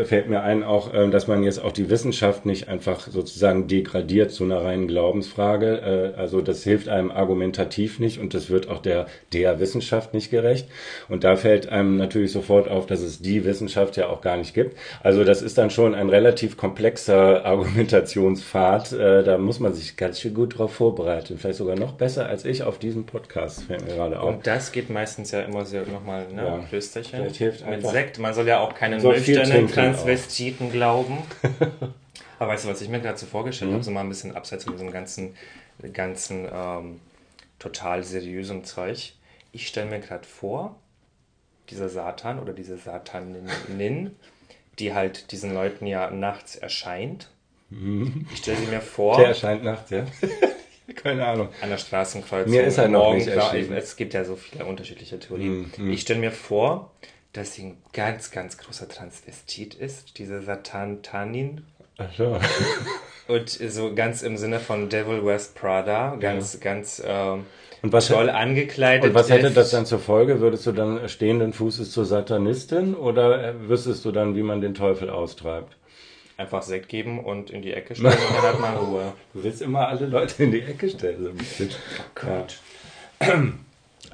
[0.04, 4.30] fällt mir ein auch, ähm, dass man jetzt auch die Wissenschaft nicht einfach sozusagen degradiert
[4.30, 6.12] zu einer reinen Glaubensfrage.
[6.16, 10.30] Äh, also das hilft einem argumentativ nicht und das wird auch der, der Wissenschaft nicht
[10.30, 10.68] gerecht.
[11.08, 14.54] Und da fällt einem natürlich sofort auf, dass es die Wissenschaft ja auch gar nicht
[14.54, 14.76] gibt.
[15.02, 18.92] Also das ist dann schon ein relativ komplexer Argumentationspfad.
[18.92, 21.38] Äh, da muss man sich ganz schön gut drauf vorbereiten.
[21.38, 24.36] Vielleicht sogar noch besser als ich auf diesem Podcast, fällt mir gerade auf.
[24.36, 26.42] Und das geht meistens ja immer sehr nochmal, ne?
[26.42, 26.58] Ja.
[26.68, 27.20] Klösterchen.
[27.20, 28.18] Vielleicht hilft Mit Sekt.
[28.18, 29.16] Man soll ja auch keine Soll
[29.68, 31.18] Transvestiten glauben.
[32.38, 33.74] Aber weißt du, was ich mir gerade so vorgestellt Mhm.
[33.74, 35.34] habe, so mal ein bisschen abseits von diesem ganzen,
[35.92, 37.00] ganzen ähm,
[37.58, 39.14] total seriösen Zeug.
[39.52, 40.76] Ich stelle mir gerade vor,
[41.70, 44.14] dieser Satan oder diese Satanin,
[44.78, 47.30] die halt diesen Leuten ja nachts erscheint.
[47.70, 49.20] Ich stelle sie mir vor, Mhm.
[49.20, 50.06] Der erscheint nachts, ja?
[50.94, 51.48] Keine Ahnung.
[51.62, 52.50] an der Straßenkreuzung.
[52.52, 53.72] Mir ist er noch nicht erschienen.
[53.72, 55.72] Es gibt ja so viele unterschiedliche Theorien.
[55.76, 55.90] Mhm.
[55.90, 56.92] Ich stelle mir vor,
[57.36, 61.62] dass sie ein ganz, ganz großer Transvestit ist, diese Satan-Tanin.
[61.98, 62.38] Ach so.
[63.28, 67.44] Und so ganz im Sinne von Devil Wears Prada, ganz, ganz ähm,
[67.82, 69.56] Und was, toll angekleidet und was hätte ist.
[69.56, 70.40] das dann zur Folge?
[70.40, 74.74] Würdest du dann stehenden Fußes zur Satanistin oder äh, wüsstest du dann, wie man den
[74.74, 75.76] Teufel austreibt?
[76.36, 79.12] Einfach Sekt geben und in die Ecke stellen und dann hat man Ruhe.
[79.34, 81.24] Du willst immer alle Leute in die Ecke stellen.
[81.24, 81.70] So ein bisschen.
[82.14, 82.60] Gott.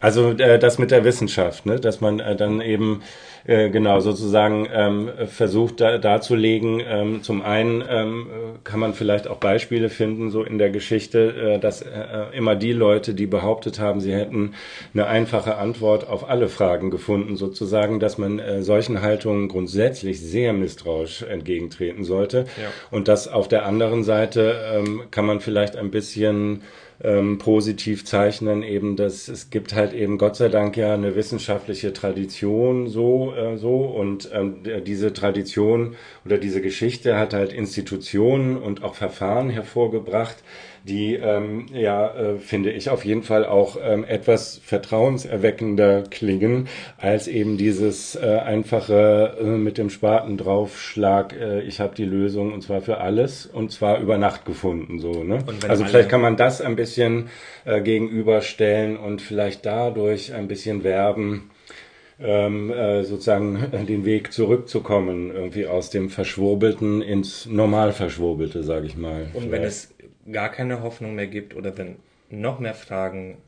[0.02, 1.78] Also äh, das mit der Wissenschaft, ne?
[1.78, 3.02] dass man äh, dann eben
[3.44, 6.82] äh, genau sozusagen ähm, versucht da, darzulegen.
[6.84, 11.54] Ähm, zum einen ähm, äh, kann man vielleicht auch Beispiele finden so in der Geschichte,
[11.54, 11.86] äh, dass äh,
[12.34, 14.54] immer die Leute, die behauptet haben, sie hätten
[14.92, 20.52] eine einfache Antwort auf alle Fragen gefunden, sozusagen, dass man äh, solchen Haltungen grundsätzlich sehr
[20.52, 22.46] misstrauisch entgegentreten sollte.
[22.60, 22.70] Ja.
[22.90, 26.62] Und dass auf der anderen Seite ähm, kann man vielleicht ein bisschen
[27.02, 31.92] ähm, positiv zeichnen, eben, dass es gibt halt eben Gott sei Dank ja eine wissenschaftliche
[31.92, 38.84] Tradition so äh, so und ähm, diese Tradition oder diese Geschichte hat halt Institutionen und
[38.84, 40.36] auch Verfahren hervorgebracht,
[40.84, 46.68] die ähm, ja äh, finde ich auf jeden Fall auch ähm, etwas vertrauenserweckender klingen
[46.98, 51.34] als eben dieses äh, einfache äh, mit dem Spaten draufschlag.
[51.34, 55.22] Äh, ich habe die Lösung und zwar für alles und zwar über Nacht gefunden so
[55.24, 55.38] ne.
[55.46, 57.28] Wenn Also vielleicht kann man das ein bisschen
[57.64, 61.50] äh, gegenüberstellen und vielleicht dadurch ein bisschen werben,
[62.20, 68.96] ähm, äh, sozusagen den Weg zurückzukommen, irgendwie aus dem Verschwurbelten ins normal Verschwurbelte, sage ich
[68.96, 69.26] mal.
[69.34, 69.66] Und wenn Vielleicht.
[69.66, 69.94] es
[70.30, 71.96] gar keine Hoffnung mehr gibt oder wenn
[72.30, 73.38] noch mehr Fragen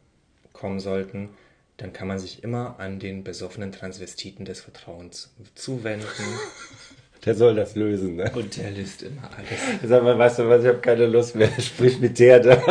[0.53, 1.31] kommen sollten,
[1.77, 6.07] dann kann man sich immer an den besoffenen Transvestiten des Vertrauens zuwenden.
[7.25, 8.31] der soll das lösen, ne?
[8.35, 9.81] Und der löst immer alles.
[9.89, 11.49] Sag mal, weißt du was, ich habe keine Lust mehr.
[11.59, 12.63] Sprich mit der da.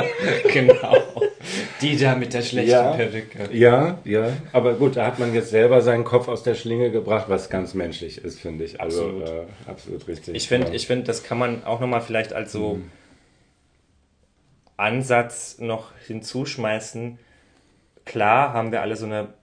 [0.51, 0.95] genau.
[1.81, 2.93] Die da mit der schlechten Ja.
[2.93, 3.49] Perücke.
[3.51, 4.31] Ja, ja.
[4.53, 7.73] Aber gut, da hat man jetzt selber seinen Kopf aus der Schlinge gebracht, was ganz
[7.73, 8.79] menschlich ist, finde ich.
[8.79, 9.27] Also Absolut.
[9.27, 10.35] äh, absolut richtig.
[10.35, 10.73] Ich finde, ja.
[10.73, 12.79] ich finde, das kann man auch nochmal vielleicht als so
[14.77, 17.19] Ansatz noch hinzuschmeißen.
[18.05, 19.33] Klar haben wir alle so eine,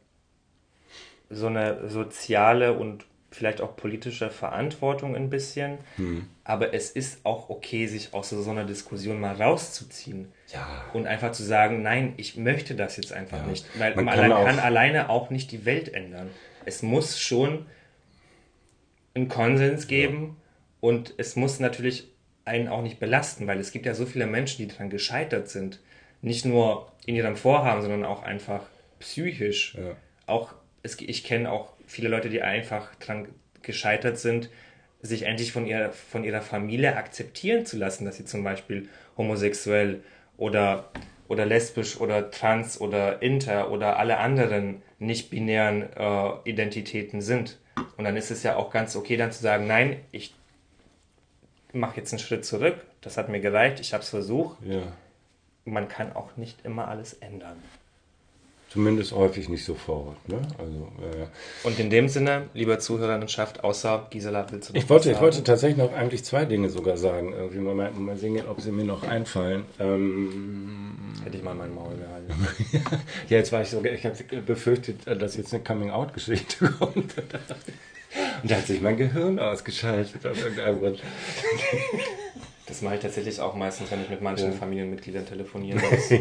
[1.31, 5.79] so eine soziale und vielleicht auch politische Verantwortung ein bisschen,
[6.43, 10.67] aber es ist auch okay, sich aus so einer Diskussion mal rauszuziehen ja.
[10.95, 13.47] und einfach zu sagen, nein, ich möchte das jetzt einfach Ja.
[13.47, 16.29] nicht, weil Man man, kann kann, auch- alleine auch nicht die Welt ändern.
[16.65, 17.67] Es muss schon
[19.15, 20.37] einen Konsens geben
[20.81, 22.09] und es muss natürlich
[22.51, 25.81] einen auch nicht belasten, weil es gibt ja so viele Menschen, die daran gescheitert sind.
[26.21, 28.65] Nicht nur in ihrem Vorhaben, sondern auch einfach
[28.99, 29.77] psychisch.
[29.77, 29.97] Ja.
[30.27, 33.29] Auch es, ich kenne auch viele Leute, die einfach daran
[33.63, 34.51] gescheitert sind,
[35.01, 40.03] sich endlich von ihrer, von ihrer Familie akzeptieren zu lassen, dass sie zum Beispiel homosexuell
[40.37, 40.91] oder,
[41.29, 47.59] oder lesbisch oder trans oder inter oder alle anderen nicht-binären äh, Identitäten sind.
[47.97, 50.35] Und dann ist es ja auch ganz okay, dann zu sagen, nein, ich
[51.73, 54.57] mache jetzt einen Schritt zurück, das hat mir gereicht, ich habe es versucht.
[54.65, 54.83] ja.
[55.67, 57.57] Man kann auch nicht immer alles ändern.
[58.71, 60.17] Zumindest häufig nicht sofort.
[60.29, 60.41] Ne?
[60.59, 65.11] Also, äh, Und in dem Sinne, lieber Zuhörerinnenschaft, außer Gisela, willst du noch ich, wollte,
[65.11, 67.33] ich wollte tatsächlich noch eigentlich zwei Dinge sogar sagen.
[67.35, 69.65] Irgendwie Moment, mal sehen, ob sie mir noch einfallen.
[69.79, 72.33] Ähm, Hätte ich mal mein Maul gehalten.
[73.29, 77.15] ja, jetzt war ich sogar, ich habe befürchtet, dass jetzt eine Coming-out-Geschichte kommt.
[78.43, 80.27] Und da hat sich mein Gehirn ausgeschaltet.
[80.27, 81.03] Aus irgendeinem Grund.
[82.71, 84.57] Das mache ich tatsächlich auch meistens, wenn ich mit manchen ja.
[84.57, 86.21] Familienmitgliedern telefonieren muss.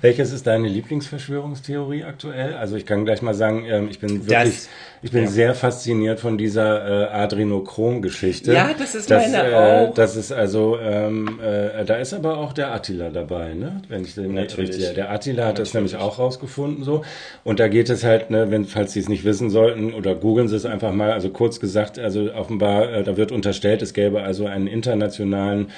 [0.00, 2.54] Welches ist deine Lieblingsverschwörungstheorie aktuell?
[2.54, 4.68] Also ich kann gleich mal sagen, ähm, ich bin wirklich, das,
[5.02, 5.30] ich bin ja.
[5.30, 8.52] sehr fasziniert von dieser äh, Adrenochrom-Geschichte.
[8.52, 9.94] Ja, das ist das, meine äh, auch.
[9.94, 13.80] Das ist also, ähm, äh, da ist aber auch der Attila dabei, ne?
[13.88, 14.70] Wenn ich den Natürlich.
[14.70, 14.94] richtig.
[14.94, 15.68] Der Attila hat Natürlich.
[15.68, 17.02] das nämlich auch rausgefunden so.
[17.44, 20.48] Und da geht es halt, ne, wenn falls Sie es nicht wissen sollten oder googeln
[20.48, 21.12] Sie es einfach mal.
[21.12, 25.68] Also kurz gesagt, also offenbar, äh, da wird unterstellt, es gäbe also einen internationalen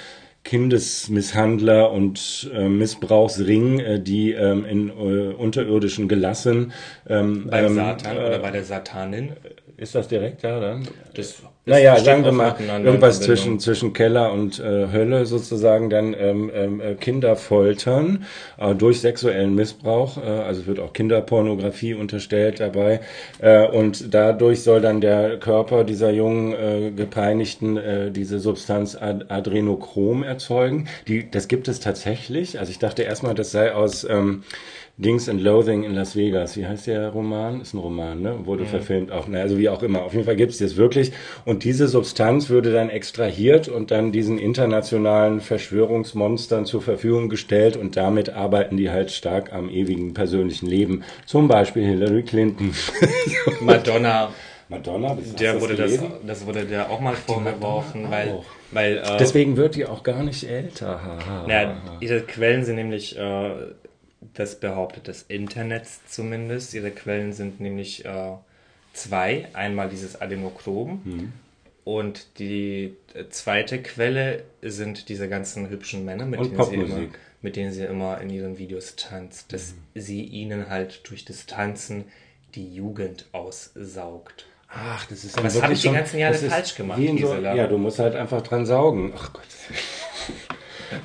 [0.45, 6.73] Kindesmisshandler und äh, Missbrauchsring, äh, die ähm, in äh, unterirdischen Gelassen
[7.09, 9.33] ähm, beim ähm, Satan oder bei der Satanin
[9.77, 10.89] ist das direkt da dann?
[11.15, 16.51] Das naja, sagen wir mal, irgendwas zwischen, zwischen Keller und äh, Hölle sozusagen, dann ähm,
[16.53, 18.25] ähm, äh, Kinder foltern
[18.59, 23.01] äh, durch sexuellen Missbrauch, äh, also wird auch Kinderpornografie unterstellt dabei.
[23.39, 29.27] Äh, und dadurch soll dann der Körper dieser jungen äh, Gepeinigten äh, diese Substanz Ad
[29.29, 30.89] Adrenochrom erzeugen.
[31.07, 34.03] Die, das gibt es tatsächlich, also ich dachte erstmal, das sei aus...
[34.03, 34.43] Ähm,
[35.03, 36.57] Dings and Loathing in Las Vegas.
[36.57, 37.61] Wie heißt der Roman?
[37.61, 38.37] Ist ein Roman, ne?
[38.45, 38.69] Wurde mhm.
[38.69, 39.27] verfilmt auch.
[39.29, 40.03] Na, also wie auch immer.
[40.03, 41.13] Auf jeden Fall gibt es das wirklich.
[41.45, 47.97] Und diese Substanz würde dann extrahiert und dann diesen internationalen Verschwörungsmonstern zur Verfügung gestellt und
[47.97, 51.03] damit arbeiten die halt stark am ewigen persönlichen Leben.
[51.27, 52.73] Zum Beispiel Hillary Clinton.
[53.61, 54.31] Madonna.
[54.69, 58.39] Madonna, der wurde das, das wurde der auch mal vorgeworfen, weil,
[58.71, 60.99] weil äh, deswegen wird die auch gar nicht älter.
[61.47, 63.51] naja, ihre Quellen sind nämlich äh,
[64.35, 66.75] das behauptet das Internet zumindest.
[66.75, 68.33] Ihre Quellen sind nämlich äh,
[68.93, 69.49] zwei.
[69.53, 71.33] Einmal dieses Adenochrom mhm.
[71.85, 72.97] und die
[73.31, 77.01] zweite Quelle sind diese ganzen hübschen Männer, mit, denen sie, immer,
[77.41, 79.53] mit denen sie immer in ihren Videos tanzt.
[79.53, 80.01] Dass mhm.
[80.01, 82.05] sie ihnen halt durch das Tanzen
[82.55, 84.47] die Jugend aussaugt.
[84.69, 86.99] Ach, das ist ja Was habe ich die ganzen Jahre falsch gemacht?
[86.99, 89.13] So, ja, du musst halt einfach dran saugen.
[89.15, 89.43] Ach Gott.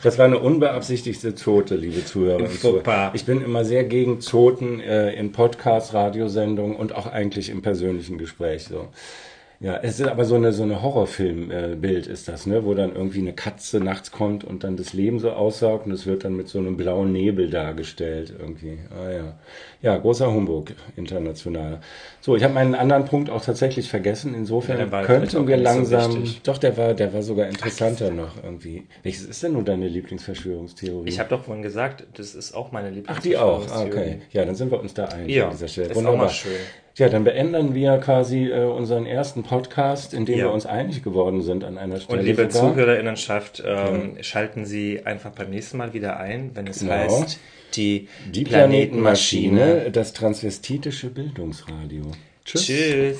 [0.03, 2.47] Das war eine unbeabsichtigte Zote, liebe Zuhörer.
[2.47, 3.11] Super.
[3.13, 8.17] Ich bin immer sehr gegen Zoten äh, in Podcasts, Radiosendungen und auch eigentlich im persönlichen
[8.17, 8.87] Gespräch so.
[9.59, 12.95] Ja, es ist aber so eine so eine Horrorfilmbild äh, ist das, ne, wo dann
[12.95, 16.35] irgendwie eine Katze nachts kommt und dann das Leben so aussaugt und es wird dann
[16.35, 18.77] mit so einem blauen Nebel dargestellt irgendwie.
[18.91, 19.39] Ah ja.
[19.81, 21.79] Ja, großer Humbug international.
[22.21, 24.35] So, ich habe meinen anderen Punkt auch tatsächlich vergessen.
[24.35, 28.43] Insofern ja, könnten wir langsam so doch der war der war sogar interessanter Ach, noch
[28.43, 28.85] irgendwie.
[29.01, 31.09] Welches ist denn nun deine Lieblingsverschwörungstheorie?
[31.09, 33.65] Ich habe doch vorhin gesagt, das ist auch meine Lieblingsverschwörungstheorie.
[33.65, 33.75] Ach, die auch.
[33.75, 34.21] Ah, okay.
[34.31, 35.89] Ja, dann sind wir uns da einig ja, an dieser Stelle.
[35.89, 36.19] Ist Wunderbar.
[36.19, 36.51] Auch mal schön.
[36.97, 40.45] Ja, dann beenden wir quasi äh, unseren ersten Podcast, in dem ja.
[40.45, 42.19] wir uns einig geworden sind an einer Stelle.
[42.19, 42.73] Und liebe sogar.
[42.73, 44.23] Zuhörerinnenschaft, ähm, ja.
[44.23, 46.93] schalten Sie einfach beim nächsten Mal wieder ein, wenn es genau.
[46.93, 47.39] heißt,
[47.75, 52.05] die, die Planetenmaschine, das transvestitische Bildungsradio.
[52.43, 52.65] Tschüss.
[52.65, 53.17] Tschüss.